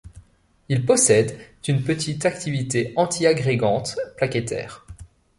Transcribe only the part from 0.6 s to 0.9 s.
Ils